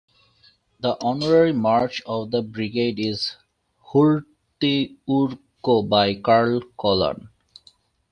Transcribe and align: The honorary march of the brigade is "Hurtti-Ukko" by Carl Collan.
The 0.79 0.97
honorary 0.99 1.53
march 1.53 2.01
of 2.07 2.31
the 2.31 2.41
brigade 2.41 2.97
is 2.99 3.35
"Hurtti-Ukko" 3.93 5.83
by 5.87 6.15
Carl 6.15 6.61
Collan. 6.79 7.29